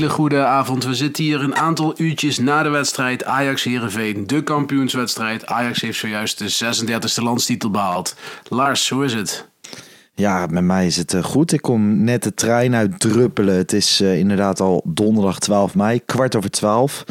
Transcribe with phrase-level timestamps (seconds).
[0.00, 0.84] Hele goede avond.
[0.84, 4.26] We zitten hier een aantal uurtjes na de wedstrijd Ajax-Herenveen.
[4.26, 5.46] De kampioenswedstrijd.
[5.46, 8.16] Ajax heeft zojuist de 36e landstitel behaald.
[8.48, 9.48] Lars, hoe is het?
[10.14, 11.52] Ja, met mij is het eh, goed.
[11.52, 13.54] Ik kom net de trein uit druppelen.
[13.54, 17.04] Het is eh, inderdaad al donderdag 12 mei, kwart over 12.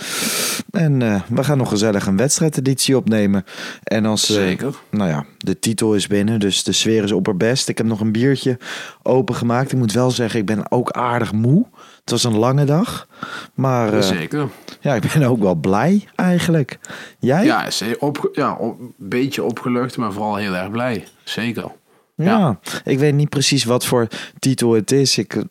[0.71, 3.45] En eh, we gaan nog gezellig een wedstrijdeditie opnemen.
[3.83, 4.75] En als, Zeker.
[4.89, 7.69] nou ja, de titel is binnen, dus de sfeer is opperbest.
[7.69, 8.57] Ik heb nog een biertje
[9.03, 9.71] opengemaakt.
[9.71, 11.65] Ik moet wel zeggen, ik ben ook aardig moe.
[12.11, 13.07] Het was een lange dag.
[13.53, 14.49] Maar eh, Zeker.
[14.79, 16.79] ja, ik ben ook wel blij eigenlijk.
[17.19, 17.45] Jij?
[17.45, 17.67] Ja,
[17.99, 21.07] op, ja op, een beetje opgelucht, maar vooral heel erg blij.
[21.23, 21.71] Zeker.
[22.15, 24.07] Ja, ik weet niet precies wat voor
[24.39, 25.17] titel het is.
[25.17, 25.43] Ik,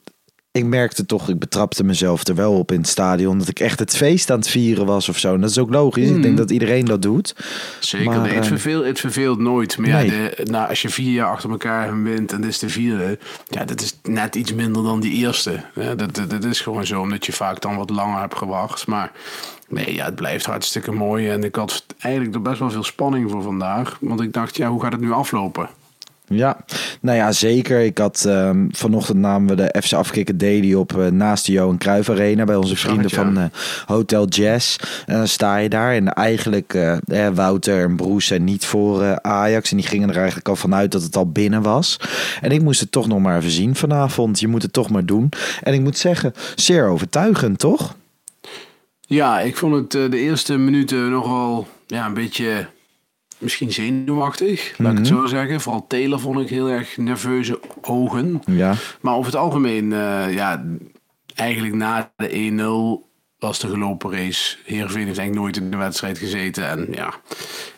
[0.59, 3.39] ik merkte toch, ik betrapte mezelf er wel op in het stadion.
[3.39, 5.35] Dat ik echt het feest aan het vieren was of zo.
[5.35, 6.09] En dat is ook logisch.
[6.09, 7.35] Ik denk dat iedereen dat doet.
[7.81, 8.07] Zeker.
[8.07, 9.79] Maar, nee, het, eh, verveelt, het verveelt nooit.
[9.79, 12.59] Maar ja, de, nou, als je vier jaar achter elkaar hem wint en dit is
[12.59, 13.19] de vierde.
[13.49, 15.65] Ja, dat is net iets minder dan die eerste.
[15.75, 18.87] Ja, dat, dat, dat is gewoon zo, omdat je vaak dan wat langer hebt gewacht.
[18.87, 19.13] Maar
[19.69, 21.29] nee, ja, het blijft hartstikke mooi.
[21.29, 23.97] En ik had eigenlijk er best wel veel spanning voor vandaag.
[24.01, 25.69] Want ik dacht, ja, hoe gaat het nu aflopen?
[26.29, 26.57] Ja,
[27.01, 27.81] nou ja, zeker.
[27.81, 31.79] Ik had ehm, vanochtend namen we de FC Afkikken Daily op eh, naast de Johan
[31.79, 33.17] Cruijff Arena bij onze vrienden ja.
[33.17, 33.45] van eh,
[33.87, 34.77] Hotel Jazz.
[35.07, 39.03] En dan sta je daar en eigenlijk eh, eh, Wouter en Broes zijn niet voor
[39.03, 42.01] eh, Ajax en die gingen er eigenlijk al vanuit dat het al binnen was.
[42.41, 44.41] En ik moest het toch nog maar even zien vanavond.
[44.41, 45.29] Je moet het toch maar doen.
[45.63, 47.97] En ik moet zeggen, zeer overtuigend, toch?
[49.01, 52.67] Ja, ik vond het de eerste minuten nogal ja, een beetje
[53.39, 54.75] misschien zenuwachtig.
[54.79, 55.61] Laat ik het zo zeggen.
[55.61, 58.43] Vooral Taylor vond ik heel erg nerveuze ogen.
[58.47, 58.75] Ja.
[59.01, 60.65] Maar over het algemeen, eh, ja,
[61.35, 63.07] eigenlijk na de 1-0
[63.39, 64.57] was de gelopen race.
[64.65, 66.69] Heerenveen heeft eigenlijk nooit in de wedstrijd gezeten.
[66.69, 67.15] En ja,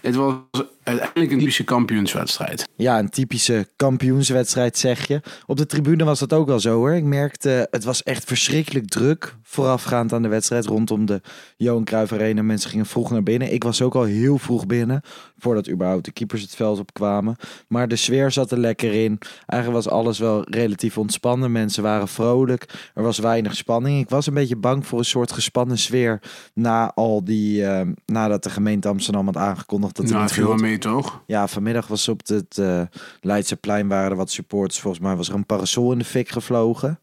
[0.00, 0.34] het was
[0.82, 2.68] uiteindelijk een typische kampioenswedstrijd.
[2.76, 5.20] Ja, een typische kampioenswedstrijd zeg je.
[5.46, 6.92] Op de tribune was dat ook wel zo hoor.
[6.92, 11.20] Ik merkte, het was echt verschrikkelijk druk voorafgaand aan de wedstrijd rondom de
[11.56, 12.42] Johan Cruijff Arena.
[12.42, 13.52] Mensen gingen vroeg naar binnen.
[13.52, 15.02] Ik was ook al heel vroeg binnen,
[15.38, 17.36] voordat überhaupt de keepers het veld opkwamen.
[17.68, 19.18] Maar de sfeer zat er lekker in.
[19.46, 21.52] Eigenlijk was alles wel relatief ontspannen.
[21.52, 22.90] Mensen waren vrolijk.
[22.94, 24.00] Er was weinig spanning.
[24.00, 26.20] Ik was een beetje bang voor een soort gespannen sfeer
[26.54, 30.54] na al die, eh, nadat de gemeente Amsterdam had aangekondigd dat er Nou, niet veel
[30.80, 31.22] toch?
[31.26, 32.82] ja, vanmiddag was op het eh
[33.20, 34.80] Leidseplein waren er wat supporters.
[34.80, 36.98] Volgens mij was er een parasol in de fik gevlogen.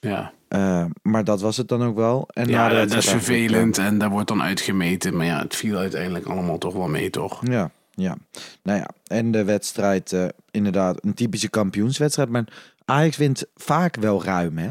[0.00, 2.28] Ja, Eh, maar dat was het dan ook wel.
[2.32, 5.16] En ja dat is vervelend en daar wordt dan uitgemeten.
[5.16, 7.40] Maar ja, het viel uiteindelijk allemaal toch wel mee toch?
[7.50, 8.16] Ja, ja.
[8.62, 12.28] Nou ja, en de wedstrijd, eh, inderdaad, een typische kampioenswedstrijd.
[12.28, 12.44] Maar
[12.84, 14.70] Ajax wint vaak wel ruim, hè?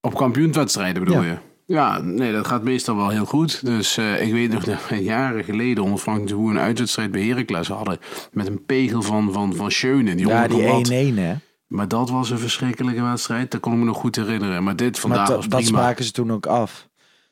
[0.00, 1.28] Op kampioenswedstrijden bedoel Ja.
[1.30, 1.36] je?
[1.66, 3.64] Ja, nee, dat gaat meestal wel heel goed.
[3.64, 7.10] Dus eh, ik weet nog dat we jaren geleden onder Frank de Boer een uitwedstrijd
[7.10, 7.98] bij Heracles hadden.
[8.32, 10.14] Met een pegel van, van, van Schöne.
[10.14, 11.18] Die Ja, die 1-1, 1-1.
[11.18, 11.34] hè?
[11.66, 13.50] Maar dat was een verschrikkelijke wedstrijd.
[13.50, 14.64] Dat kon ik me nog goed herinneren.
[14.64, 15.78] Maar dit vandaag Maar dat- was dat prima.
[15.78, 16.88] spraken ze toen ook af.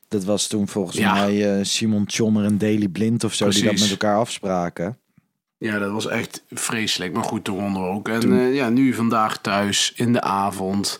[0.07, 1.13] Dat was toen volgens Ja.
[1.13, 4.97] mij eh, Simon Tjommer en Daley Blind of zo die dat met elkaar afspraken.
[5.57, 7.13] Ja, dat was echt vreselijk.
[7.13, 8.07] Maar goed, toen wonnen we ook.
[8.09, 10.99] En eh, ja, nu vandaag thuis, in de avond,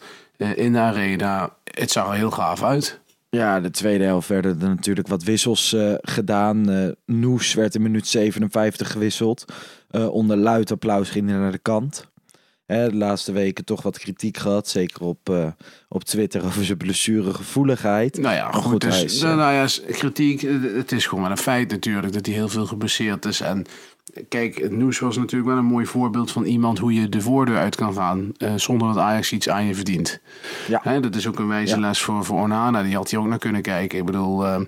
[0.55, 1.55] in de arena.
[1.63, 2.99] Het zag er heel gaaf uit.
[3.35, 6.69] Ja, de tweede helft werden er natuurlijk wat wissels eh, gedaan.
[6.69, 9.45] Eh Noes werd in minuut 57 gewisseld.
[9.89, 12.13] Eh, onder luid applaus ging hij naar de kant.
[12.65, 14.67] hè, de laatste weken toch wat kritiek gehad.
[14.67, 15.53] Zeker op,
[15.87, 18.17] op Twitter over zijn blessuregevoeligheid.
[18.17, 20.41] Nou ja, goed, dus, is, nou, ja, kritiek,
[20.75, 23.41] het is gewoon een feit natuurlijk dat hij heel veel geblesseerd is.
[23.41, 23.65] En
[24.29, 27.57] kijk, het nieuws was natuurlijk wel een mooi voorbeeld van iemand hoe je de voordeur
[27.57, 30.19] uit kan gaan eh, zonder dat Ajax iets aan je verdient.
[30.67, 30.79] Ja.
[30.83, 31.81] Hè, dat is ook een wijze Ja.
[31.81, 33.97] les voor, voor Onana, die had hij ook naar kunnen kijken.
[33.99, 34.61] Ik bedoel, eh,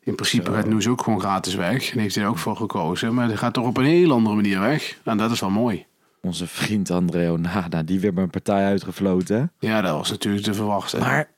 [0.00, 3.14] in principe werd Noes ook gewoon gratis weg en heeft hij er ook voor gekozen.
[3.14, 4.98] Maar hij gaat toch op een heel andere manier weg.
[5.04, 5.86] En dat is wel mooi.
[6.22, 9.52] Onze vriend André Onana, die weer bij een partij uitgefloten.
[9.58, 11.00] Ja, dat was natuurlijk te verwachten.
[11.00, 11.30] Maar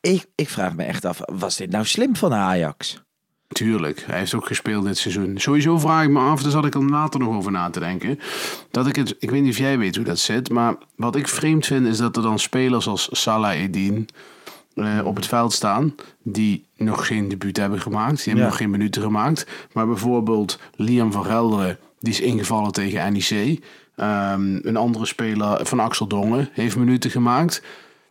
[0.00, 3.02] ik, ik vraag me echt af, was dit nou slim van Ajax?
[3.52, 5.38] Tuurlijk, hij heeft ook gespeeld dit seizoen.
[5.38, 8.18] Sowieso vraag ik me af, daar zat ik er later nog over na te denken.
[8.70, 11.28] Dat ik het, ik weet niet of jij weet hoe dat zit, maar wat ik
[11.28, 14.08] vreemd vind is dat er dan spelers als Salah Edin
[14.74, 15.94] eh, op het veld staan.
[16.22, 18.16] die nog geen debuut hebben gemaakt.
[18.16, 18.48] Die hebben Ja.
[18.48, 19.46] nog geen minuten gemaakt.
[19.72, 23.58] Maar bijvoorbeeld Liam van Gelderen, die is ingevallen tegen NEC.
[23.96, 27.62] Ehm, een andere speler van Axel Dongen heeft minuten gemaakt.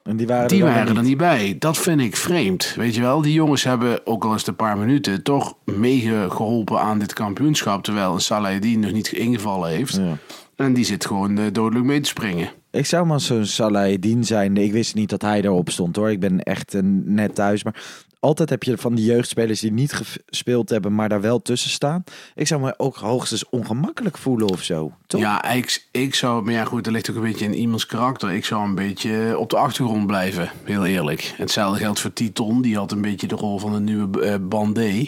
[0.04, 1.18] En die waren Die er er niet.
[1.18, 1.56] bij.
[1.60, 2.74] Dat vind ik vreemd.
[2.76, 7.00] Weet je wel, die jongens hebben, ook al het een paar minuten, toch meegeholpen aan
[7.00, 7.84] dit kampioenschap.
[7.84, 9.96] Terwijl een Salahidin nog niet ingevallen heeft.
[9.96, 10.18] Ja.
[10.56, 12.50] En die zit gewoon eh, dodelijk mee te springen.
[12.72, 14.58] Ik zou maar zo'n Salahidin zijn.
[14.58, 16.12] Ik wist niet dat hij erop stond hoor.
[16.12, 17.64] Ik ben echt eh, net thuis.
[17.64, 17.82] Maar
[18.22, 22.04] altijd heb je van die jeugdspelers die niet gespeeld hebben, maar daar wel tussen staan.
[22.36, 24.94] Ik zou me ook hoogstens ongemakkelijk voelen of zo.
[25.08, 25.22] Toch?
[25.22, 28.32] Ja, ik, ik zou, maar ja goed, dat ligt ook een beetje in iemands karakter.
[28.32, 31.34] Ik zou een beetje op de achtergrond blijven, heel eerlijk.
[31.38, 35.06] Hetzelfde geldt voor Titon, die had een beetje de rol van een nieuwe eh Bandé.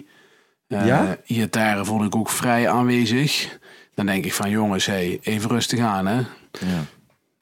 [0.68, 1.18] Eh Ja?
[1.26, 3.60] Iatare vond ik ook vrij aanwezig.
[3.94, 6.16] Dan denk ik van jongens, hey, even rustig aan hè.
[6.52, 6.86] Ja.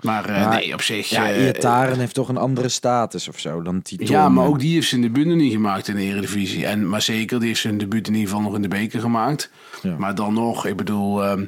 [0.01, 1.09] Maar, Maar- nee, op zich...
[1.09, 4.07] Ja, Iataren heeft toch een andere status of zo dan Titon.
[4.07, 6.65] Ja, maar ook die heeft zijn debuut niet gemaakt in de Eredivisie.
[6.65, 9.51] En, maar zeker, die heeft zijn debuut in ieder geval nog in de beker gemaakt.
[9.81, 9.95] Ja.
[9.97, 11.23] Maar dan nog, ik bedoel...
[11.23, 11.45] ehm,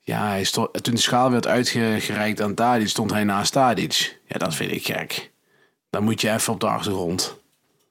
[0.00, 4.20] ja, hij stond, toen de schaal werd uitgereikt aan Tadic, stond hij naast Tadic.
[4.26, 5.30] Ja, dat vind ik gek.
[5.90, 7.38] Dan moet je even op de achtergrond.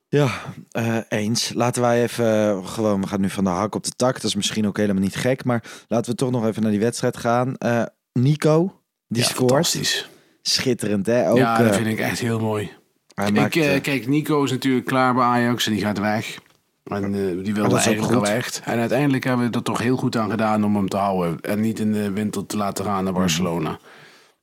[0.07, 0.29] Ja,
[0.71, 1.51] eh, eens.
[1.53, 4.13] Laten wij even gewoon, we gaan nu van de hak op de tak.
[4.13, 6.79] Dat is misschien ook helemaal niet gek, maar laten we toch nog even naar die
[6.79, 7.55] wedstrijd gaan.
[7.57, 8.78] Eh, Nico,
[9.09, 9.51] die ja, scoort.
[9.51, 10.09] fantastisch.
[10.41, 11.29] Schitterend, hè?
[11.29, 12.71] Ook, ja, dat eh, vind ik echt heel mooi.
[13.13, 15.99] hij Ik, maakt, eh, eh, kijk, Nico is natuurlijk klaar bij Ajax en die gaat
[15.99, 16.39] weg.
[16.83, 18.61] En eh, die wilde eigenlijk al echt.
[18.65, 21.41] En uiteindelijk hebben we er toch heel goed aan gedaan om hem te houden.
[21.41, 23.79] En niet in de winter te laten gaan naar Barcelona.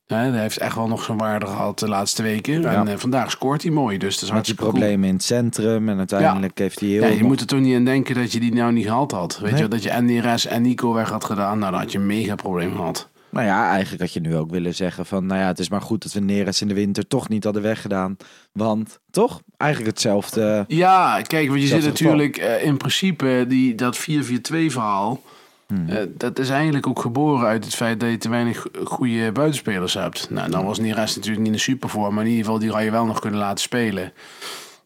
[0.06, 2.64] Hè, hij heeft echt wel nog zijn waarde gehad de laatste weken.
[2.64, 3.98] En vandaag scoort hij mooi.
[3.98, 4.72] Dus dat is hartstikke goed.
[4.72, 5.88] problemen in het centrum.
[5.88, 7.02] En uiteindelijk heeft hij heel...
[7.02, 9.38] Ja, je moet er toch niet aan denken dat je die nou niet gehad had.
[9.38, 9.62] Weet Nee.
[9.62, 11.58] je, dat je en Neres en Nico weg had gedaan.
[11.58, 13.08] Nou, dan had je een mega probleem gehad.
[13.30, 15.26] Nou ja, eigenlijk had je nu ook willen zeggen van...
[15.26, 17.62] Nou ja, het is maar goed dat we Neres in de winter toch niet hadden
[17.62, 18.16] weggedaan.
[18.52, 19.40] Want, toch?
[19.56, 20.64] Eigenlijk hetzelfde.
[20.68, 24.02] Ja, kijk, want je zit natuurlijk eh, in principe die, dat 4-4-2
[24.50, 25.22] verhaal.
[25.66, 25.88] Hmm.
[25.88, 29.32] eh, dat is eigenlijk ook geboren uit het feit dat je te weinig go- goede
[29.32, 30.30] buitenspelers hebt.
[30.30, 32.90] Nou, dan was Neres natuurlijk niet een supervorm, maar in ieder geval die had je
[32.90, 34.12] wel nog kunnen laten spelen.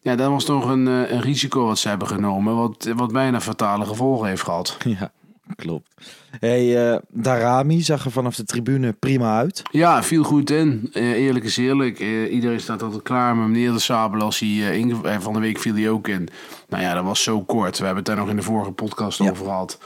[0.01, 3.41] Ja, dat was toch een, eh, een risico wat ze hebben genomen, wat, wat bijna
[3.41, 4.77] fatale gevolgen heeft gehad.
[4.99, 5.11] Ja,
[5.63, 5.89] klopt.
[6.39, 9.61] hey, eh, Darami zag er vanaf de tribune prima uit.
[9.71, 10.89] Ja, viel goed in.
[10.93, 11.99] Eh, eerlijk is eerlijk.
[11.99, 15.59] Eh, iedereen staat altijd klaar met meneer de Sabel als hij eh, van de week
[15.59, 16.27] viel hij ook in.
[16.69, 17.77] Nou ja, dat was zo kort.
[17.77, 19.29] We hebben het daar nog in de vorige podcast Ja.
[19.29, 19.77] over gehad.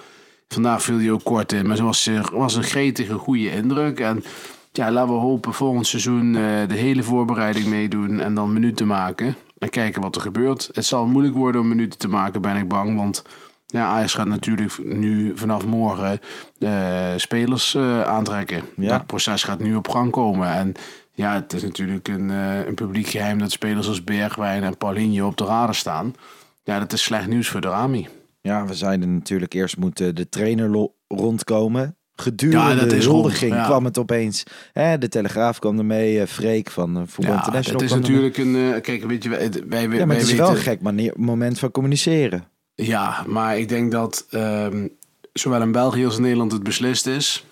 [0.48, 4.00] Vandaag viel hij ook kort in, maar het was, was een gretige, goede indruk.
[4.00, 4.24] En
[4.72, 6.32] ja, laten we hopen volgend seizoen
[6.68, 9.36] de hele voorbereiding meedoen en dan minuten maken.
[9.60, 10.70] En kijken wat er gebeurt.
[10.74, 12.98] Het zal moeilijk worden om minuten te maken, ben ik bang.
[12.98, 13.24] Want
[13.66, 16.20] ja, Ajax gaat natuurlijk nu vanaf morgen
[16.60, 18.62] eh, spelers eh, aantrekken.
[18.76, 18.90] Ja.
[18.98, 20.50] Dat proces gaat nu op gang komen.
[20.54, 20.74] En
[21.12, 25.28] ja, het is natuurlijk een, eh, een publiek geheim dat spelers als Bergwijn en Paulinho
[25.28, 26.14] op de radar staan.
[26.64, 28.08] Ja, dat is slecht nieuws voor de Rami.
[28.42, 31.96] Ja, we zeiden natuurlijk eerst moet eh, de trainer rondkomen.
[32.16, 33.66] Gedurende Ja, dat de huldiging ja.
[33.66, 34.44] kwam het opeens.
[34.74, 38.10] Hè, de Telegraaf kwam ermee, eh Freek van Voetbal Ja, International het is ermee.
[38.12, 38.74] natuurlijk een...
[38.76, 40.82] eh, kijk, weet je, wij, wij, Ja, wij maar het is wel weten- een gek
[40.82, 42.44] manier, moment van communiceren.
[42.76, 44.88] Ja, maar ik denk dat ehm,
[45.34, 47.46] zowel in België als in Nederland het beslist is.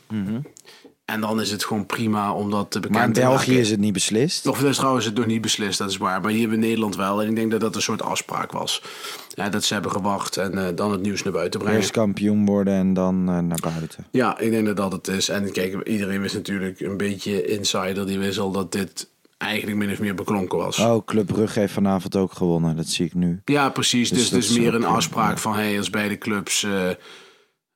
[1.05, 3.61] En dan is het gewoon prima om dat te bekend Maar in België maken.
[3.61, 4.47] is het niet beslist.
[4.47, 6.21] Of dus trouwens het nog niet beslist, dat is waar.
[6.21, 7.21] Maar hier in Nederland wel.
[7.21, 8.81] En ik denk dat dat een soort afspraak was.
[9.29, 11.77] Ja, dat ze hebben gewacht en eh, dan het nieuws naar buiten brengen.
[11.77, 14.05] Eerst kampioen worden en dan eh, naar buiten.
[14.11, 15.29] Ja, ik denk dat dat het is.
[15.29, 18.05] En kijk, iedereen wist natuurlijk een beetje insider.
[18.07, 19.07] Die wist al dat dit
[19.43, 20.79] eigenlijk min of meer beklonken was.
[20.79, 22.75] Oh, Club Brugge heeft vanavond ook gewonnen.
[22.75, 23.41] Dat zie ik nu.
[23.45, 24.09] Ja, precies.
[24.09, 25.53] Dus Dus, het is meer een eh, afspraak van...
[25.53, 26.71] Hey, als beide clubs eh,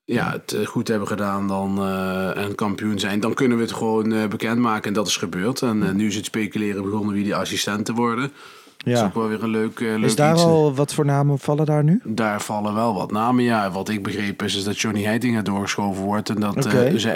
[0.04, 3.20] ja, het eh, goed hebben gedaan dan, eh, en kampioen zijn...
[3.20, 4.88] dan kunnen we het gewoon eh, bekendmaken.
[4.88, 5.62] En dat is gebeurd.
[5.62, 8.32] En nu is het speculeren begonnen wie die assistenten worden.
[8.78, 9.06] Dat is Ja.
[9.06, 10.42] ook wel weer een leuk, leuk Is daar iets.
[10.44, 12.02] al wat voor namen vallen daar nu?
[12.04, 13.44] Daar vallen wel wat namen.
[13.44, 16.30] Ja, wat ik begrepen is, is dat Johnny Heitinga doorgeschoven wordt.
[16.30, 16.68] En dat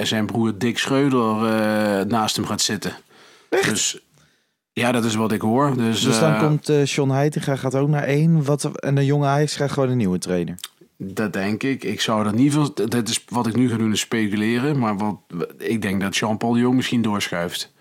[0.01, 1.36] zijn, broer Dick Schreuder
[2.08, 2.93] naast hem gaat zitten.
[3.50, 4.01] Dus
[4.74, 5.78] ja, dat is wat ik hoor.
[5.78, 8.44] Dus, Dus dan eh, komt eh John Heitinga gaat ook naar één.
[8.44, 10.56] Wat, en de jonge Ajax krijgt gewoon een nieuwe trainer.
[10.98, 11.84] Dat denk ik.
[11.84, 12.74] Ik zou er niet veel.
[12.74, 14.80] Dat is wat ik nu ga doen, is speculeren.
[14.80, 15.16] Maar wat,
[15.58, 17.74] ik denk dat Jean-Paul de Jong misschien doorschuift.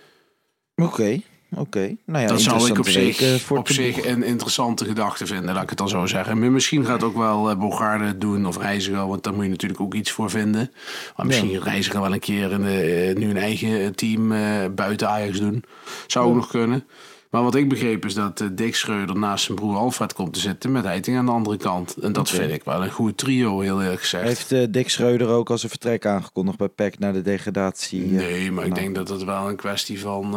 [0.75, 1.20] Oké,
[1.54, 1.97] oké.
[2.04, 5.62] Nou ja, dat zou ik op zich, voor op zich een interessante gedachte vinden, laat
[5.62, 6.38] ik het dan zo zeggen.
[6.38, 9.50] Maar misschien gaat ook wel uh, Bogarde het doen of Reiziger, want daar moet je
[9.50, 10.73] natuurlijk ook iets voor vinden.
[11.16, 11.61] Maar misschien ja.
[11.62, 14.40] Reiziger wel een keer in de, nu een eigen team uh,
[14.75, 15.64] buiten Ajax doen.
[16.07, 16.85] Zou ook nog kunnen.
[17.30, 20.40] Maar wat ik begreep is dat uh, Dick Schreuder naast zijn broer Alfred komt te
[20.40, 21.96] zitten met Heiting aan de andere kant.
[21.96, 22.40] En dat okay.
[22.40, 24.25] vind ik wel een goed trio, heel eerlijk gezegd.
[24.25, 28.04] Heeft uh, Dick Schreuder ook als een vertrek aangekondigd bij PEC naar de degradatie?
[28.04, 28.66] Uh, nee, maar nou.
[28.66, 30.32] ik denk dat het wel een kwestie van,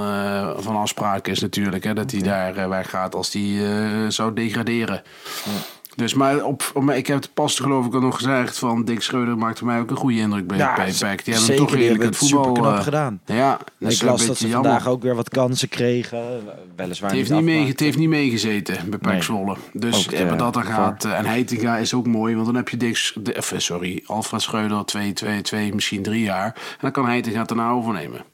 [0.58, 1.84] van afspraak is natuurlijk.
[1.84, 5.02] Hè, dat hij daar weggaat als hij zou degraderen.
[5.46, 5.52] Ja.
[5.96, 9.02] Dus, maar op, op, ik heb het pas geloof ik al nog gezegd van Dick
[9.02, 10.76] Schreuder maakte mij ook een goede indruk bij ja.
[10.76, 13.22] Die hebben toch redelijk het voetbal super knap gedaan.
[13.26, 14.70] Ja, dat ik las dat ze jammer.
[14.70, 16.42] vandaag ook weer wat kansen kregen.
[16.76, 19.22] Weliswaar het heeft niet, mee, het heeft niet meegezeten bij nee.
[19.22, 19.56] Zwolle.
[19.74, 21.06] Dus ook, wat dat dan gaat.
[21.06, 23.14] En Heitinga is ook mooi, want dan heb je Dick,
[23.58, 26.46] sorry, Alfred Schreuder 2, 2, 2, misschien drie jaar.
[26.56, 28.33] En dan kan Heitinga het daarna overnemen.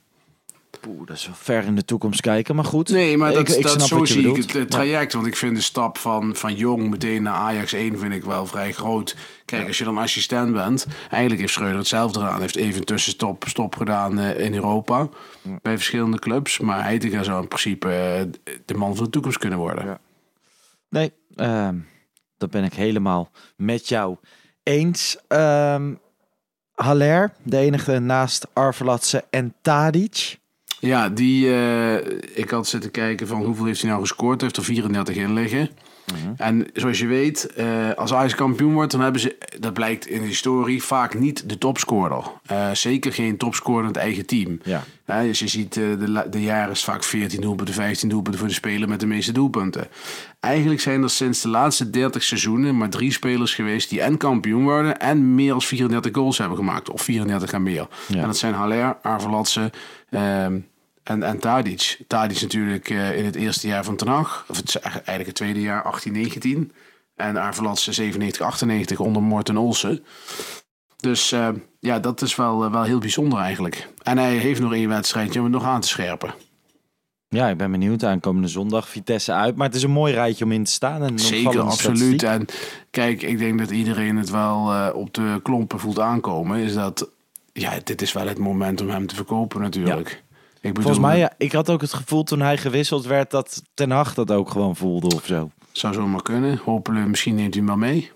[0.79, 2.89] Poeh, dat is wel ver in de toekomst kijken, maar goed.
[2.89, 5.13] Nee, maar dat, ik, ik dat zo zie ik het, het traject.
[5.13, 8.45] Want ik vind de stap van, van Jong meteen naar Ajax 1 vind ik wel
[8.45, 9.15] vrij groot.
[9.45, 12.41] Kijk, als je dan assistent bent, eigenlijk heeft Schreuder hetzelfde gedaan.
[12.41, 15.09] heeft even een tussenstop stop gedaan uh, in Europa
[15.61, 16.59] bij verschillende clubs.
[16.59, 19.85] Maar Heitinga zou in principe uh, de man van de toekomst kunnen worden.
[19.85, 19.99] Ja.
[20.89, 21.69] Nee, uh,
[22.37, 24.17] dat ben ik helemaal met jou
[24.63, 25.17] eens.
[25.27, 25.99] Um,
[26.79, 30.38] Haller, de enige naast Arvelatse en Tadic.
[30.79, 31.95] Ja, die, uh,
[32.33, 34.41] ik had zitten kijken van hoeveel heeft hij nou gescoord.
[34.41, 35.69] Hij heeft er 34 in liggen.
[36.05, 36.31] -huh.
[36.37, 40.21] En zoals je weet, uh, als Ajax kampioen wordt, dan hebben ze, dat blijkt in
[40.21, 42.23] de historie, vaak niet de topscorer.
[42.51, 44.59] Uh, zeker geen topscorer in het eigen team.
[44.63, 44.83] Ja.
[45.05, 48.89] dus je ziet de, de jaren is vaak 14 doelpunten, 15 doelpunten voor de speler
[48.89, 49.87] met de meeste doelpunten.
[50.39, 54.63] Eigenlijk zijn er sinds de laatste 30 seizoenen maar drie spelers geweest die en kampioen
[54.63, 56.89] worden en meer dan 34 goals hebben gemaakt.
[56.89, 57.87] Of 34 en meer.
[58.07, 58.19] Ja.
[58.19, 59.71] En dat zijn Haller, Arvelatse,
[60.09, 60.67] um,
[61.09, 61.99] en, en Tadic.
[62.07, 64.45] Tadic natuurlijk uh, in het eerste jaar van Ten Hag.
[64.47, 66.49] Of het eigenlijk het tweede jaar, 18-19.
[67.15, 68.13] En Arvelatse
[68.93, 70.03] 97-98 onder Morten Olsen.
[70.97, 71.49] Dus uh,
[71.79, 73.87] ja, dat is wel, uh, wel heel bijzonder eigenlijk.
[74.03, 76.33] En hij heeft nog één wedstrijdje om het nog aan te scherpen.
[77.27, 78.03] Ja, ik ben benieuwd.
[78.03, 79.55] Aankomende zondag Vitesse uit.
[79.55, 81.03] Maar het is een mooi rijtje om in te staan.
[81.03, 82.23] En Zeker, absoluut.
[82.23, 82.45] En
[82.91, 86.59] kijk, ik denk dat iedereen het wel uh, op de klompen voelt aankomen.
[86.59, 87.09] Is dat,
[87.53, 90.09] ja, dit is wel het moment om hem te verkopen natuurlijk.
[90.09, 90.28] Ja.
[90.61, 93.63] Ik bedoel, Volgens mij, ja, ik had ook het gevoel toen hij gewisseld werd dat
[93.73, 95.51] Ten Hag dat ook gewoon voelde of zo.
[95.71, 96.59] Zou zomaar kunnen.
[96.65, 98.11] Hopelijk, misschien neemt hij hem wel mee.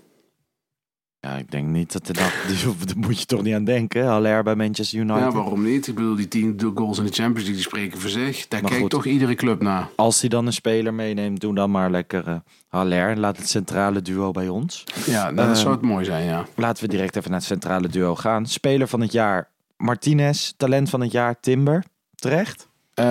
[1.19, 2.45] Ja, ik denk niet dat Ten Hag,
[2.85, 4.05] daar moet je toch niet aan denken.
[4.05, 5.21] Haller bij Manchester United.
[5.21, 5.88] Ja, waarom niet?
[5.88, 8.47] Ik bedoel, die tien goals in de Champions League die spreken voor zich.
[8.47, 9.89] Daar maar kijkt goed, toch iedere club naar.
[9.95, 12.35] Als hij dan een speler meeneemt, doe dan maar lekker uh,
[12.67, 13.09] Haller.
[13.09, 14.83] En laat het centrale duo bij ons.
[15.05, 16.45] Ja, dat uh, zou het mooi zijn, ja.
[16.55, 18.45] Laten we direct even naar het centrale duo gaan.
[18.45, 20.51] Speler van het jaar Martinez.
[20.57, 21.83] Talent van het jaar Timber.
[22.23, 22.67] Terecht?
[22.99, 23.05] Uh,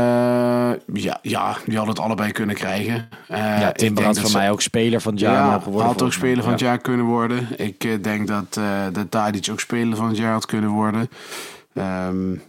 [0.93, 3.09] ja, ja, die hadden het allebei kunnen krijgen.
[3.31, 5.87] Uh, ja, Timber had van mij ook speler van het jaar ja, mogen worden.
[5.89, 7.61] had ook speler van het jaar kunnen worden.
[7.61, 11.11] Ik uh, denk dat, uh, dat Tadic ook speler van het jaar had kunnen worden.
[11.75, 12.43] Um,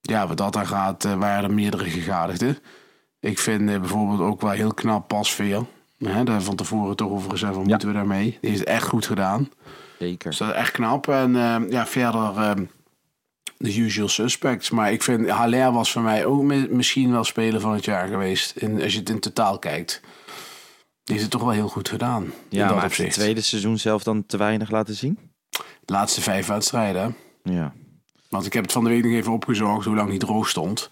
[0.00, 2.58] ja, wat dat aan gaat, waren er meerdere gegadigden.
[3.20, 5.64] Ik vind bijvoorbeeld ook wel heel knap Pasveer.
[5.98, 7.68] Hè, daar van tevoren toch over gezegd van, ja.
[7.68, 8.38] moeten we daarmee?
[8.40, 9.50] Die is het echt goed gedaan.
[9.98, 10.30] Zeker.
[10.30, 11.08] Dus dat is echt knap.
[11.08, 12.54] En ehm, ja, verder
[13.56, 14.70] de usual suspects.
[14.70, 18.56] Maar ik vind Haller was voor mij ook misschien wel speler van het jaar geweest.
[18.56, 20.00] In, als je het in totaal kijkt.
[21.04, 22.32] Die is het toch wel heel goed gedaan.
[22.48, 25.18] Ja, maar heeft het tweede seizoen zelf dan te weinig laten zien?
[25.84, 27.16] De laatste vijf wedstrijden.
[27.42, 27.72] Ja.
[28.28, 30.90] Want ik heb het van de week nog even opgezocht hoe lang hij droog stond.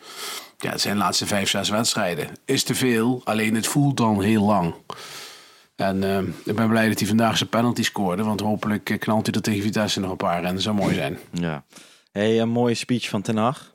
[0.58, 2.28] Ja, het zijn de laatste vijf, zes wedstrijden.
[2.44, 4.74] Is te veel, alleen het voelt dan heel lang.
[5.76, 8.24] En uh, ik ben blij dat hij vandaag zijn penalty scoorde.
[8.24, 10.44] Want hopelijk knalt hij er tegen Vitesse nog een paar.
[10.44, 11.18] En dat zou mooi zijn.
[11.30, 11.64] Ja.
[12.12, 13.74] Hey, een mooie speech van Ten Hag.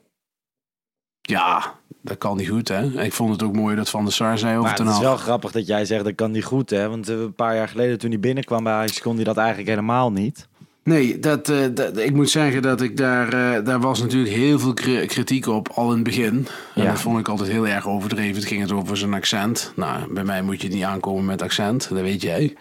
[1.20, 3.02] Ja, dat kan niet goed, hè?
[3.02, 4.94] Ik vond het ook mooi dat Van der Sar zei over maar Ten Hag.
[4.94, 6.88] Het is wel grappig dat jij zegt dat kan niet goed, hè?
[6.88, 10.12] Want een paar jaar geleden toen hij binnenkwam bij Ajax kon hij dat eigenlijk helemaal
[10.12, 10.48] niet.
[10.82, 14.58] Nee, dat, uh, dat, ik moet zeggen dat ik daar, uh, daar was natuurlijk heel
[14.58, 14.74] veel
[15.06, 16.46] kritiek op al in het begin.
[16.74, 18.34] En dat vond ik altijd heel erg overdreven.
[18.36, 19.72] Het ging het over zijn accent.
[19.76, 22.56] Nou, bij mij moet je niet aankomen met accent, dat weet jij.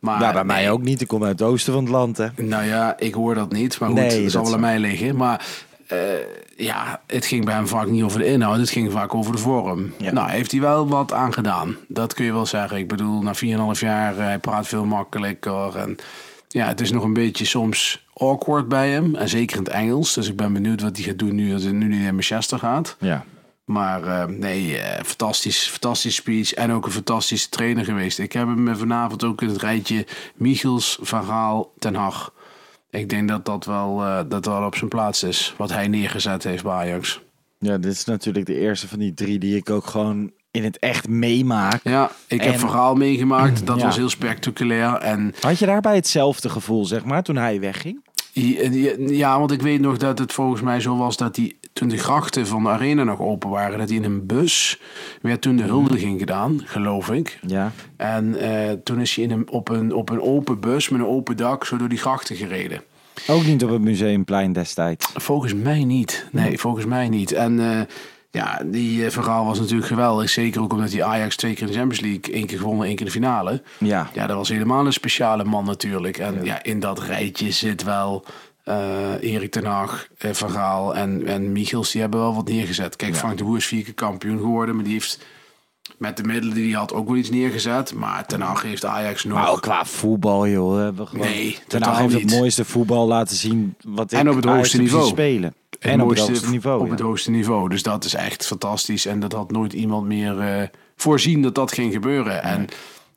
[0.00, 1.00] Maar, ja, bij mij ook niet.
[1.00, 2.26] Ik kom uit het oosten van het land, hè.
[2.36, 3.78] Nou ja, ik hoor dat niet.
[3.78, 5.16] Maar goed, nee, het zal wel aan mij liggen.
[5.16, 5.46] Maar
[5.92, 5.98] uh,
[6.56, 8.58] ja, het ging bij hem vaak niet over de inhoud.
[8.58, 9.92] Het ging vaak over de vorm.
[9.98, 10.12] Ja.
[10.12, 11.76] Nou, heeft hij wel wat aan gedaan.
[11.88, 12.78] Dat kun je wel zeggen.
[12.78, 13.34] Ik bedoel, na
[13.74, 15.76] 4,5 jaar, hij praat veel makkelijker.
[15.76, 15.96] En
[16.48, 19.14] ja, het is nog een beetje soms awkward bij hem.
[19.14, 20.14] En zeker in het Engels.
[20.14, 22.96] Dus ik ben benieuwd wat hij gaat doen nu, als hij nu naar Manchester gaat.
[22.98, 23.24] Ja.
[23.70, 28.18] Maar eh, nee, eh, fantastisch, fantastisch speech en ook een fantastische trainer geweest.
[28.18, 32.32] Ik heb hem vanavond ook in het rijtje Michels, Van Gaal, Ten Hag.
[32.90, 36.44] Ik denk dat dat wel, eh, dat wel op zijn plaats is, wat hij neergezet
[36.44, 37.20] heeft bij Ajax.
[37.58, 40.78] Ja, dit is natuurlijk de eerste van die drie die ik ook gewoon in het
[40.78, 41.80] echt meemaak.
[41.84, 43.66] Ja, ik heb En- verhaal meegemaakt.
[43.66, 43.84] Dat Ja.
[43.84, 44.94] was heel spectaculair.
[44.94, 48.08] En Had je daarbij hetzelfde gevoel, zeg maar, toen hij wegging?
[49.06, 51.98] ja, want ik weet nog dat het volgens mij zo was dat hij toen de
[51.98, 54.80] grachten van de arena nog open waren, dat hij in een bus
[55.22, 57.38] werd toen de huldiging gedaan, geloof ik.
[57.46, 57.72] Ja.
[57.96, 61.06] En eh, toen is hij in een, op, een, op een open bus met een
[61.06, 62.82] open dak zo door die grachten gereden.
[63.26, 65.12] Ook niet op het Museumplein destijds.
[65.14, 66.26] Volgens mij niet.
[66.32, 67.32] Nee, volgens mij niet.
[67.32, 67.80] En eh,
[68.30, 70.30] ja, die eh, verhaal was natuurlijk geweldig.
[70.30, 72.96] Zeker ook omdat hij Ajax twee keer in de Champions League, één keer gewonnen, één
[72.96, 73.62] keer de finale.
[73.78, 74.10] Ja.
[74.12, 76.18] Ja, dat was helemaal een speciale man natuurlijk.
[76.18, 78.24] En ja, in dat rijtje zit wel
[78.64, 81.90] eh, Erik ten Hag, eh, Van Gaal en, en Michels.
[81.90, 82.96] Die hebben wel wat neergezet.
[82.96, 84.74] Kijk, Frank de Boer is vier keer kampioen geworden.
[84.74, 85.18] Maar die heeft
[85.98, 87.94] met de middelen die hij had ook wel iets neergezet.
[87.94, 89.38] Maar ten Hag heeft Ajax nog...
[89.38, 90.76] Maar ook qua voetbal, joh.
[90.76, 91.26] Hebben gewoon...
[91.26, 92.30] Nee, Ten Hag heeft niet.
[92.30, 95.06] het mooiste voetbal laten zien wat ik En op het hoogste niveau.
[95.06, 95.54] spelen.
[95.78, 96.92] En op het hoogste niveau, Op ja.
[96.92, 97.68] het hoogste niveau.
[97.68, 99.06] Dus dat is echt fantastisch.
[99.06, 102.42] En dat had nooit iemand meer eh, voorzien dat dat ging gebeuren.
[102.42, 102.66] En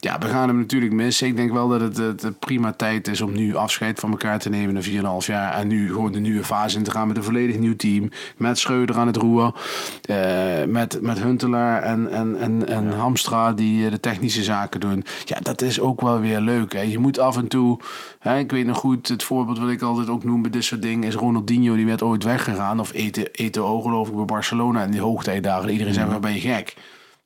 [0.03, 1.27] ja, we gaan hem natuurlijk missen.
[1.27, 4.49] Ik denk wel dat het, het prima tijd is om nu afscheid van elkaar te
[4.49, 4.81] nemen na
[5.21, 5.53] 4,5 jaar.
[5.53, 8.09] En nu gewoon de nieuwe fase in te gaan met een volledig nieuw team.
[8.37, 9.53] Met Schreuder aan het roer.
[10.01, 15.05] eh, met, met Huntelaar en, en, en, en Hamstra die eh, de technische zaken doen.
[15.25, 16.73] Ja, dat is ook wel weer leuk.
[16.73, 16.81] Hè.
[16.81, 17.79] Je moet af en toe...
[18.19, 20.81] Hè, ik weet nog goed, het voorbeeld wat ik altijd ook noem bij dit soort
[20.81, 21.07] dingen...
[21.07, 22.79] is Ronaldinho, die werd ooit weggegaan.
[22.79, 22.91] Of
[23.31, 25.69] Eto'o geloof ik bij Barcelona in die hoogtijdagen.
[25.69, 26.75] Iedereen zei, waar ben je gek?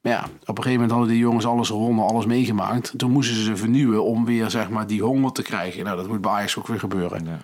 [0.07, 2.93] Maar ja, op een gegeven moment hadden die jongens alles gewonnen, alles meegemaakt.
[2.97, 5.83] Toen moesten ze ze vernieuwen om weer zeg maar die honger te krijgen.
[5.83, 7.25] Nou, dat moet bij Ajax ook weer gebeuren.
[7.25, 7.39] Ja.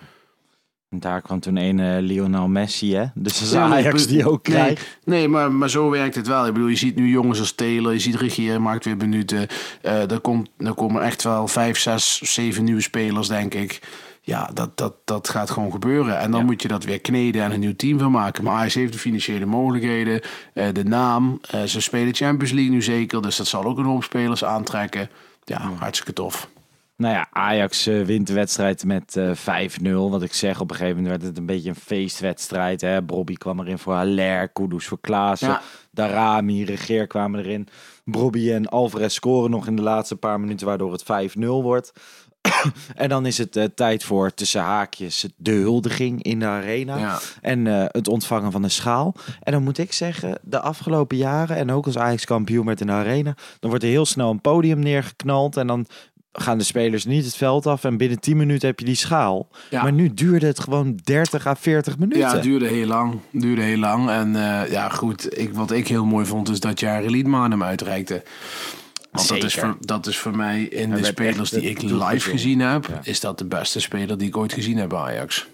[0.88, 3.04] En daar kwam toen een eh, Lionel Messi, hè?
[3.14, 4.98] Dus dat is Ja, nee, Ajax die ook nee, krijgt.
[5.04, 6.46] Nee, maar, maar zo werkt het wel.
[6.46, 9.46] Ik bedoel, je ziet nu jongens als Taylor, je ziet Regier maakt weer minuten.
[9.82, 13.80] Eh er, komt, er komen echt wel vijf, zes, zeven nieuwe spelers, denk ik.
[14.26, 16.18] Ja, dat, dat, dat gaat gewoon gebeuren.
[16.18, 18.44] En dan moet je dat weer kneden en een nieuw team van maken.
[18.44, 20.20] Maar Ajax heeft de financiële mogelijkheden,
[20.54, 21.38] eh, de naam.
[21.50, 25.10] Eh, ze spelen Champions League nu zeker, dus dat zal ook een hoop spelers aantrekken.
[25.44, 26.48] Ja, hartstikke tof.
[26.96, 30.10] Nou ja, Ajax eh, wint de wedstrijd met eh 5-0.
[30.10, 32.80] Wat ik zeg, op een gegeven moment werd het een beetje een feestwedstrijd.
[32.80, 33.02] Hè?
[33.02, 35.48] Brobby kwam erin voor Haller, Kudus voor Klaassen.
[35.48, 35.62] Ja.
[35.90, 37.68] Darami, Regeer kwamen erin.
[38.04, 41.92] Brobby en Alvarez scoren nog in de laatste paar minuten, waardoor het 5-0 wordt.
[42.94, 46.96] en dan is het eh, tijd voor tussen haakjes de huldiging in de arena.
[46.96, 47.18] Ja.
[47.40, 49.14] En eh, het ontvangen van de schaal.
[49.42, 52.92] En dan moet ik zeggen, de afgelopen jaren, en ook als Ajax kampioen in de
[52.92, 55.56] arena, dan wordt er heel snel een podium neergeknald.
[55.56, 55.86] En dan
[56.32, 57.84] gaan de spelers niet het veld af.
[57.84, 59.48] En binnen 10 minuten heb je die schaal.
[59.70, 59.82] Ja.
[59.82, 62.20] Maar nu duurde het gewoon 30 à 40 minuten.
[62.20, 63.18] Ja, het duurde heel lang.
[63.30, 64.08] Duurde heel lang.
[64.08, 65.38] En eh, ja, goed.
[65.38, 68.22] Ik, wat ik heel mooi vond, is dat Jari Liedman hem uitreikte.
[69.14, 72.30] Want dat is, voor, dat is voor mij in Hij de spelers die ik live
[72.30, 73.00] gezien heb, Ja.
[73.02, 75.46] is dat de beste speler die ik ooit gezien heb bij Ajax.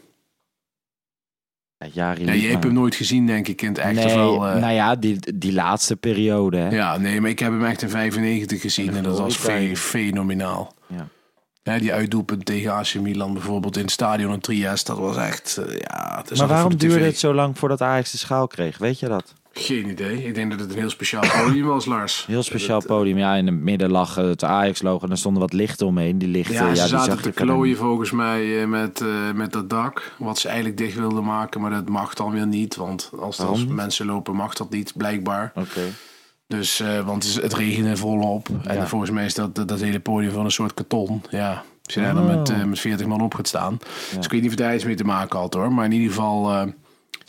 [1.93, 3.95] Ja, je hebt hem nooit gezien, denk ik, in het echt.
[3.95, 6.57] Nee, wel, eh, nou ja, die, die laatste periode.
[6.57, 6.69] Hè?
[6.69, 10.75] ja, nee, maar ik heb hem echt in 95 gezien en dat was fe- fenomenaal.
[10.87, 11.09] Ja.
[11.63, 15.57] Ja, die uitdoelpunt tegen AC Milan bijvoorbeeld in het stadion in Trieste, dat was echt,
[15.57, 16.17] eh, ja...
[16.19, 18.79] Het is Maar waarom duurde het zo lang voordat Ajax de schaal kreeg?
[18.79, 19.35] Weet je dat?
[19.53, 20.25] Geen idee.
[20.27, 22.25] Ik denk dat het een heel speciaal podium was, Lars.
[22.27, 23.19] Heel speciaal Dat- podium.
[23.19, 26.19] Ja, in het midden lag eh, het Ajax-logo en er stonden wat lichten omheen.
[26.19, 29.09] Die lichten, Ja, ja, ze die zaten zag te klooien volgens mij eh, met, eh,
[29.35, 30.13] met dat dak.
[30.19, 32.77] Wat ze eigenlijk dicht wilden maken, maar dat mag dan weer niet.
[32.77, 35.53] Want als, mensen lopen, mag dat niet, blijkbaar.
[35.55, 35.81] Oké.
[36.47, 38.49] Dus, eh, want het, is- het regende volop.
[38.65, 38.87] En Ja.
[38.87, 41.23] volgens mij is dat, dat, dat hele podium van een soort karton.
[41.31, 42.37] Ja, als je daar dan Oh.
[42.37, 43.79] met, eh, met 40 man op gaat staan.
[44.17, 45.73] Dus ik weet niet of daar iets mee te maken had hoor.
[45.73, 46.63] Maar in ieder geval, eh,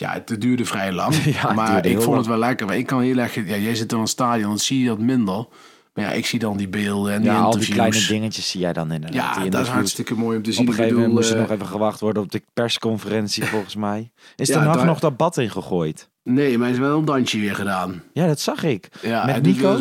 [0.01, 1.15] ja, het duurde vrij lang.
[1.41, 2.17] Ja, maar ik vond lang.
[2.17, 2.65] het wel lekker.
[2.67, 4.99] Maar ik kan heel erg, ja, jij zit in een stadion, dan zie je dat
[4.99, 5.47] minder.
[5.93, 8.59] Maar ja, ik zie dan die beelden en die Ja, al die kleine dingetjes zie
[8.59, 9.35] jij dan inderdaad.
[9.35, 10.61] Ja, die dat is hartstikke mooi om te zien.
[10.61, 13.75] Op een gegeven moment moest er eh, nog even gewacht worden op de persconferentie, volgens
[13.75, 14.11] mij.
[14.35, 16.09] Is Ja, er nog, daar- nog dat bad ingegooid?
[16.23, 18.03] Nee, maar hij is wel een dansje weer gedaan.
[18.13, 18.89] Ja, dat zag ik.
[19.01, 19.79] Ja, Met Nico?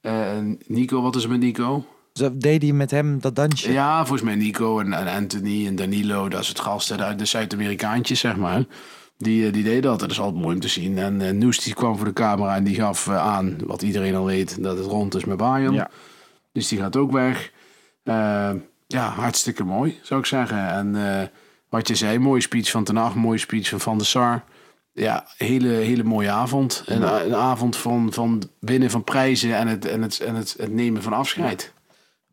[0.00, 0.26] eh,
[0.66, 1.84] Nico, wat is er met Nico?
[2.12, 3.72] Zo deed hij met hem dat dansje.
[3.72, 7.24] Ja, volgens mij Nico en, en Anthony en Danilo, dat is het gasten uit de
[7.24, 8.64] Zuid-Amerikaantjes, zeg maar.
[9.18, 10.00] Die, eh, die deden dat.
[10.00, 10.98] Dat is altijd mooi om te zien.
[10.98, 14.62] En die kwam voor de camera en die gaf eh, aan, wat iedereen al weet,
[14.62, 15.74] dat het rond is met Bayern.
[15.74, 15.90] Ja.
[16.52, 17.52] Dus die gaat ook weg.
[18.86, 20.68] Ja, hartstikke mooi, zou ik zeggen.
[20.68, 21.30] En
[21.68, 24.44] wat je zei, mooie speech van Ten Hag, mooie speech van Van der Sar.
[24.92, 26.82] Ja, hele, hele mooie avond.
[26.86, 30.72] Een, een avond van, van winnen van prijzen en het, en het, en het, het
[30.72, 31.72] nemen van afscheid.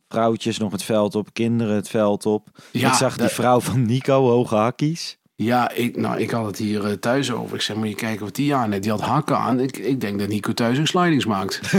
[0.09, 2.47] Vrouwtjes nog het veld op, kinderen het veld op.
[2.71, 5.17] Ja, ik zag die vrouw van Nico, hoge hakkies.
[5.37, 7.55] Ja, ik, nou, ik had het hier eh, thuis over.
[7.55, 8.83] Ik zeg, moet je kijken wat die aan heeft.
[8.83, 9.59] Die had hakken aan.
[9.59, 11.61] Ik, ik denk dat Nico thuis ook slidings maakt.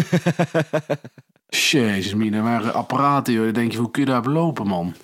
[1.48, 3.44] Jezus, mina, waren apparaten, joh.
[3.44, 4.94] Dan denk je, hoe kun je daar belopen, man?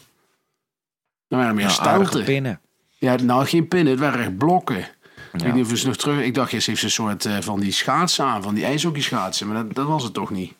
[1.29, 2.25] Dan waren meer Nou, stouten.
[2.25, 2.61] pinnen.
[2.99, 3.93] Ja, nou, geen pinnen.
[3.93, 4.79] Het waren echt blokken.
[5.33, 6.25] Ik weet niet of ze nog terug...
[6.25, 8.43] Ik dacht, eerst heeft ze een soort eh, van die schaatsen aan.
[8.43, 9.47] Van die ijshockeyschaatsen.
[9.49, 10.53] Maar dat, dat was het toch niet.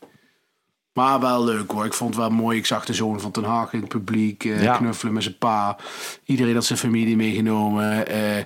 [0.93, 1.85] Maar wel leuk hoor.
[1.85, 2.59] Ik vond het wel mooi.
[2.59, 4.77] Ik zag de zoon van Ten Haag in het publiek eh, Ja.
[4.77, 5.77] knuffelen met zijn pa.
[6.25, 8.07] Iedereen had zijn familie meegenomen.
[8.07, 8.45] Eh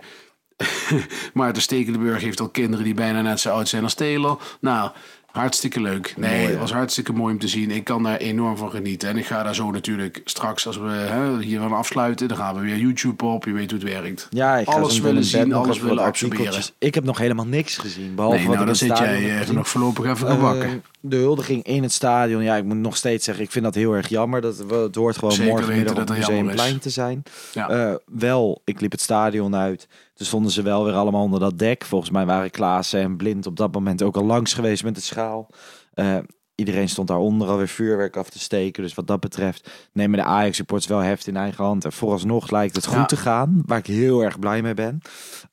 [1.34, 4.40] Maarten Stekelenburg heeft al kinderen die bijna net zo oud zijn als Taylor.
[4.60, 4.90] Nou,
[5.36, 6.14] hartstikke leuk.
[6.16, 7.70] Nee, het was hartstikke mooi om te zien.
[7.70, 9.08] Ik kan daar enorm van genieten.
[9.08, 12.54] En ik ga daar zo natuurlijk straks, als we hè, hier van afsluiten, dan gaan
[12.54, 13.44] we weer YouTube op.
[13.44, 14.26] Je weet hoe het werkt.
[14.30, 16.62] Ja, ik alles willen zien, alles wat willen absorberen.
[16.78, 18.14] Ik heb nog helemaal niks gezien.
[18.14, 19.54] Behalve Nee, wat nou, ik dan zit jij eh, even gezien.
[19.54, 20.68] nog voorlopig even gebakken.
[20.68, 22.42] Eh, de huldiging in het stadion.
[22.42, 24.40] Ja, ik moet nog steeds zeggen, ik vind dat heel erg jammer.
[24.40, 26.18] Dat, het hoort gewoon Zeker morgenmiddag op het.
[26.18, 27.22] Museumplein te zijn.
[27.52, 27.68] Ja.
[27.68, 29.88] Eh, wel, ik liep het stadion uit.
[30.16, 31.84] Toen stonden ze wel weer allemaal onder dat dek.
[31.84, 35.00] Volgens mij waren Klaassen en Blind op dat moment ook al langs geweest met de
[35.00, 35.48] schaal.
[35.94, 36.16] Eh,
[36.54, 38.82] iedereen stond daaronder alweer vuurwerk af te steken.
[38.82, 41.84] Dus wat dat betreft nemen de Ajax-supporters wel heft in eigen hand.
[41.84, 43.04] En vooralsnog lijkt het goed Ja.
[43.04, 43.62] te gaan.
[43.66, 45.00] Waar ik heel erg blij mee ben.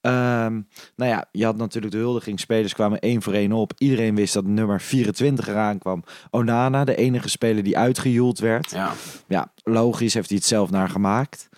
[0.01, 0.61] Ehm,
[0.95, 2.39] nou ja, je had natuurlijk de huldiging.
[2.39, 3.73] Spelers kwamen één voor één op.
[3.77, 6.03] Iedereen wist dat nummer 24 eraan kwam.
[6.31, 8.71] Onana, de enige speler die uitgejoeld werd.
[8.71, 8.91] ja.
[9.27, 11.49] Ja, logisch heeft hij het zelf naar gemaakt.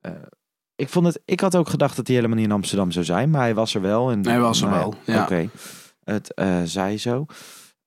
[0.00, 0.12] Eh,
[0.76, 3.30] ik, vond het, ik had ook gedacht dat hij helemaal niet in Amsterdam zou zijn,
[3.30, 4.10] maar hij was er wel.
[4.10, 5.22] En, Hij was er nou wel, ja.
[5.22, 5.48] Oké,
[6.04, 7.26] het eh zij zo.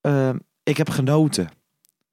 [0.02, 1.50] Ehm, ik heb genoten.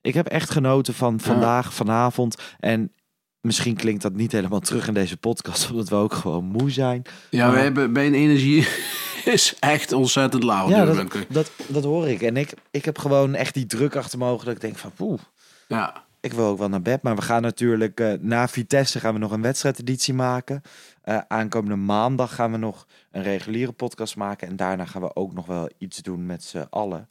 [0.00, 2.36] Ik heb echt genoten van vandaag, vanavond.
[2.58, 2.92] En
[3.40, 7.02] misschien klinkt dat niet helemaal terug in deze podcast, omdat we ook gewoon moe zijn.
[7.30, 8.68] Ja, we hebben bij een energie
[9.24, 10.68] is echt ontzettend laag.
[10.68, 12.22] ja, dat, dat, dat hoor ik.
[12.22, 14.90] En ik, ik heb gewoon echt die druk achter mijn ogen dat ik denk van,
[14.90, 15.20] poeh,
[15.68, 16.05] ja.
[16.26, 19.18] Ik wil ook wel naar bed, maar we gaan natuurlijk eh, na Vitesse gaan we
[19.20, 20.62] nog een wedstrijdeditie maken.
[21.02, 25.32] Eh, aankomende maandag gaan we nog een reguliere podcast maken en daarna gaan we ook
[25.32, 27.08] nog wel iets doen met z'n allen.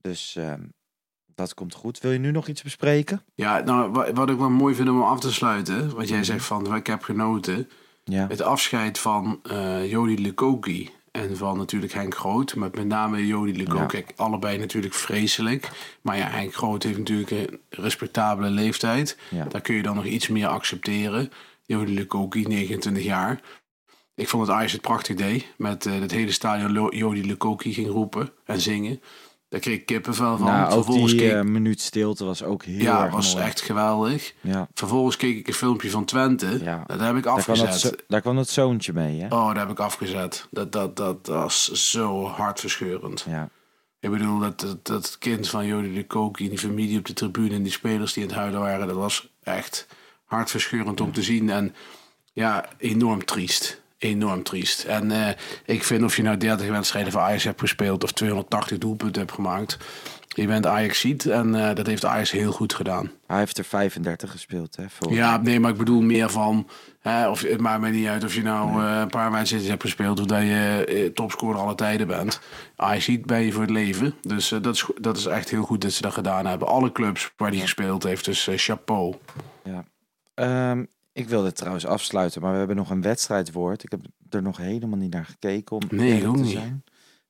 [0.00, 0.60] Dus ehm,
[1.34, 2.00] dat komt goed.
[2.00, 3.22] Wil je nu nog iets bespreken?
[3.34, 6.44] ja, nou, wa- wat ik wel mooi vind om af te sluiten, wat jij zegt
[6.44, 7.68] van, ik heb genoten.
[8.04, 8.26] Ja.
[8.28, 12.54] Het afscheid van eh Jody Lukoki en van natuurlijk Henk Groot.
[12.54, 13.78] Maar met name Jody Lukoki.
[13.78, 13.86] Ja.
[13.86, 15.70] Kijk, allebei natuurlijk vreselijk.
[16.00, 19.18] Maar ja, Henk Groot heeft natuurlijk een respectabele leeftijd.
[19.30, 19.44] Ja.
[19.44, 21.32] Daar kun je dan nog iets meer accepteren.
[21.66, 23.40] Jody Lukoki, 29 jaar.
[24.14, 25.46] Ik vond het Ajax het prachtig deed.
[25.56, 29.00] Met eh, het hele stadion Jody Lukoki ging roepen en zingen.
[29.48, 30.46] Daar kreeg ik kippenvel van.
[30.46, 33.46] Nou, Vervolgens die keek eh, minuut stilte was ook heel ja, erg was mooi.
[33.46, 34.34] echt geweldig.
[34.40, 34.68] Ja.
[34.74, 36.58] Vervolgens keek ik een filmpje van Twente.
[36.62, 36.84] Ja.
[36.86, 38.04] Dat heb ik Daar kwam, dat afgezet.
[38.08, 39.26] daar kwam dat zoontje mee, hè?
[39.26, 40.46] Oh, daar heb ik afgezet.
[40.50, 43.24] Dat, dat, dat, was zo hartverscheurend.
[43.28, 43.48] Ja.
[44.00, 47.12] Ik bedoel, dat, dat, dat kind van Jody de Koki en die familie op de
[47.12, 49.86] tribune en die spelers die in het huilen waren, dat was echt
[50.24, 51.50] hartverscheurend om te zien.
[51.50, 51.74] En
[52.32, 53.80] ja, enorm triest.
[53.98, 54.84] Enorm triest.
[54.84, 55.34] En eh,
[55.64, 59.34] ik vind of je nou 30 wedstrijden voor Ajax hebt gespeeld of 280 doelpunten hebt
[59.34, 59.78] gemaakt.
[60.28, 63.10] Je bent Ajax ziet en eh, dat heeft Ajax heel goed gedaan.
[63.26, 64.84] Hij heeft er 35 gespeeld, hè?
[65.10, 66.68] Ja, nee, maar ik bedoel meer van.
[67.00, 69.82] Hè, of, het maakt mij niet uit of je nou eh, een paar wedstrijden hebt
[69.82, 70.20] gespeeld.
[70.20, 72.40] of dat je topscorer alle tijden bent.
[72.76, 74.14] Hij ziet bij je voor het leven.
[74.22, 76.68] Dus dat, is, dat is echt heel goed dat ze dat gedaan hebben.
[76.68, 78.24] Alle clubs waar hij gespeeld heeft.
[78.24, 79.14] Dus chapeau.
[79.64, 79.84] Ja.
[80.34, 80.84] Ehm,
[81.18, 83.82] ik wilde trouwens afsluiten, maar we hebben nog een wedstrijdwoord.
[83.84, 84.00] Ik heb
[84.30, 86.50] er nog helemaal niet naar gekeken om Nee, ook te niet.
[86.52, 86.84] zijn.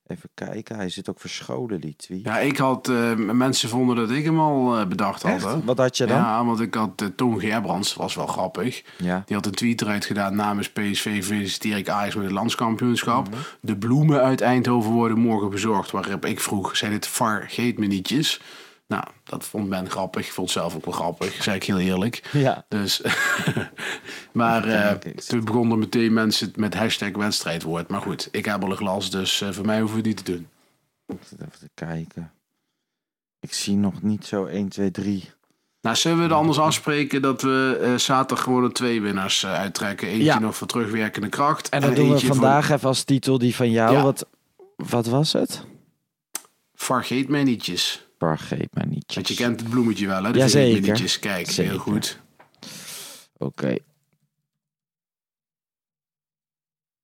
[0.07, 2.23] Even kijken, hij zit ook verscholen, die tweet.
[2.23, 2.87] Ja, ik had.
[2.87, 5.43] eh, mensen vonden dat ik hem al eh, bedacht had.
[5.43, 5.63] Hè.
[5.63, 6.17] Wat had je dan?
[6.17, 8.83] Ja, want ik had uh, Toon Gerbrands, was wel grappig.
[8.97, 9.23] Ja.
[9.25, 13.27] Die had een tweet eruit gedaan namens PSV feliciteer ik Ajax met het landskampioenschap.
[13.29, 13.37] Mhm.
[13.61, 15.91] De bloemen uit Eindhoven worden morgen bezorgd.
[15.91, 18.41] Waarop ik vroeg, zijn dit vergeet me nietjes?
[18.89, 20.25] Nou, dat vond Ben grappig.
[20.25, 22.29] Ik vond het zelf ook wel grappig, zeg ik heel eerlijk.
[22.31, 22.65] Ja.
[22.67, 23.01] Dus,
[24.31, 24.67] maar
[25.03, 25.25] eens.
[25.25, 27.87] toen begonnen meteen mensen met hashtag wedstrijdwoord.
[27.87, 30.31] Maar goed, ik heb al een glas, dus eh, voor mij hoeven we niet te
[30.31, 30.47] doen.
[31.07, 32.31] Ik zit even te kijken.
[33.39, 35.29] Ik zie nog niet zo 1, 2, 3.
[35.81, 40.07] Nou, zullen we het anders afspreken dat we eh, zaterdag gewoon de twee winnaars uittrekken?
[40.07, 40.39] Eentje Ja.
[40.39, 41.69] nog voor terugwerkende kracht.
[41.69, 43.95] En dan doen we voor- vandaag even als titel die van jou.
[43.95, 44.01] Ja.
[44.03, 44.25] Wat,
[44.75, 45.63] wat was het?
[46.73, 48.07] Vergeet mij nietjes.
[48.19, 49.13] Vergeet mij niet.
[49.13, 50.31] Want je kent het bloemetje wel, hè?
[50.31, 51.17] De Jazeker.
[51.19, 51.71] Kijk, Zeker.
[51.71, 52.19] heel goed.
[53.37, 53.75] Oké.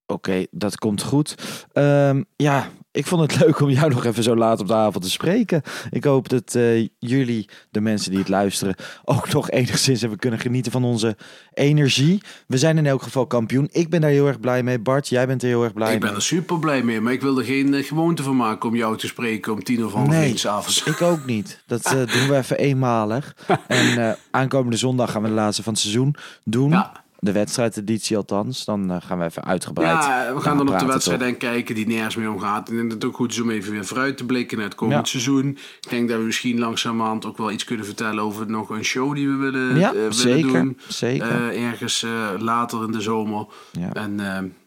[0.06, 1.34] Oké, dat komt goed.
[1.72, 5.04] Ehm, ja, ik vond het leuk om jou nog even zo laat op de avond
[5.04, 5.62] te spreken.
[5.90, 10.38] Ik hoop dat eh, jullie, de mensen die het luisteren, ook nog enigszins hebben kunnen
[10.40, 11.16] genieten van onze
[11.54, 12.22] energie.
[12.46, 13.68] We zijn in elk geval kampioen.
[13.72, 14.78] Ik ben daar heel erg blij mee.
[14.78, 16.18] Bart, jij bent er heel erg blij ik ben mee.
[16.18, 18.96] er super blij mee, maar ik wil er geen eh, gewoonte van maken om jou
[18.96, 20.24] te spreken om tien of half Nee.
[20.24, 20.82] één s'avonds.
[20.84, 21.62] Ik ook niet.
[21.66, 23.36] Dat eh, doen we even eenmalig.
[23.66, 26.70] En aankomende zondag gaan we de laatste van het seizoen doen.
[26.70, 27.04] Ja.
[27.18, 28.64] De wedstrijdeditie althans.
[28.64, 31.74] Dan eh, gaan we even uitgebreid Ja, we gaan dan op de wedstrijd en kijken
[31.74, 32.68] die nergens meer om gaat.
[32.68, 34.74] Ik denk dat het ook goed is om even weer vooruit te blikken naar het
[34.74, 35.04] komend Ja.
[35.04, 35.48] seizoen.
[35.80, 39.14] Ik denk dat we misschien langzamerhand ook wel iets kunnen vertellen over nog een show
[39.14, 40.78] die we willen, Ja, eh, willen zeker, doen.
[40.88, 41.50] zeker.
[41.50, 42.06] Eh, ergens
[42.38, 43.46] later in de zomer.
[43.72, 43.92] Ja.
[43.92, 44.20] En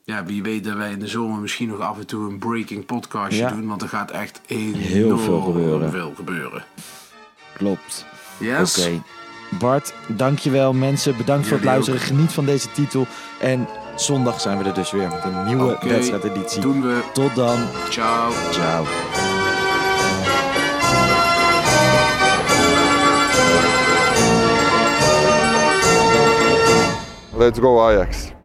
[0.03, 2.85] ja, wie weet dat wij in de zomer misschien nog af en toe een breaking
[2.85, 3.67] podcastje doen.
[3.67, 5.91] Want er gaat echt enorm Heel veel gebeuren.
[5.91, 6.63] veel gebeuren.
[7.53, 8.05] Klopt.
[8.39, 8.77] Yes?
[8.87, 9.01] Oké.
[9.49, 11.17] Bart, dankjewel mensen.
[11.17, 11.99] Bedankt voor het luisteren.
[11.99, 13.07] Geniet van deze titel.
[13.39, 16.61] En zondag zijn we er dus weer met een nieuwe Oké, wedstrijdeditie.
[16.61, 17.01] Doen we.
[17.13, 17.57] Tot dan.
[17.89, 18.31] Ciao.
[18.51, 18.85] Ciao.
[27.37, 28.31] Let's go Ajax.